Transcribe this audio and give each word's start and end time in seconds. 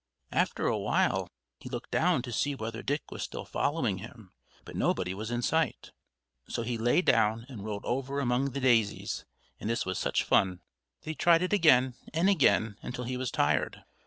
After 0.31 0.65
a 0.65 0.79
while 0.79 1.29
he 1.59 1.69
looked 1.69 1.91
to 1.91 2.31
see 2.31 2.55
whether 2.55 2.81
Dick 2.81 3.11
was 3.11 3.21
still 3.21 3.45
following 3.45 3.99
him, 3.99 4.31
but 4.65 4.75
nobody 4.75 5.13
was 5.13 5.29
in 5.29 5.43
sight; 5.43 5.91
so 6.49 6.63
he 6.63 6.75
lay 6.75 7.03
down 7.03 7.45
and 7.47 7.63
rolled 7.63 7.85
over 7.85 8.19
among 8.19 8.49
the 8.49 8.59
daisies; 8.59 9.25
and 9.59 9.69
this 9.69 9.85
was 9.85 9.99
such 9.99 10.23
fun 10.23 10.61
that 11.01 11.09
he 11.11 11.13
tried 11.13 11.43
it 11.43 11.53
again, 11.53 11.93
and 12.15 12.29
again, 12.31 12.77
until 12.81 13.03
he 13.03 13.15
was 13.15 13.29
tired. 13.29 13.83